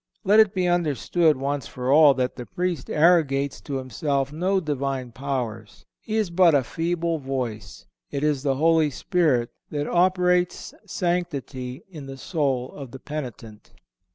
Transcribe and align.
Let 0.23 0.39
it 0.39 0.55
be 0.55 0.67
understood 0.67 1.37
once 1.37 1.67
for 1.67 1.91
all 1.93 2.15
that 2.15 2.35
the 2.35 2.47
Priest 2.47 2.89
arrogates 2.89 3.61
to 3.61 3.75
himself 3.75 4.33
no 4.33 4.59
Divine 4.59 5.11
powers. 5.11 5.85
He 5.99 6.17
is 6.17 6.31
but 6.31 6.55
a 6.55 6.63
feeble 6.63 7.19
voice. 7.19 7.85
It 8.09 8.23
is 8.23 8.41
the 8.41 8.55
Holy 8.55 8.89
Spirit 8.89 9.51
that 9.69 9.85
operates 9.87 10.73
sanctity 10.87 11.83
in 11.87 12.07
the 12.07 12.17
soul 12.17 12.71
of 12.71 12.89
the 12.89 12.99
penitent. 12.99 13.73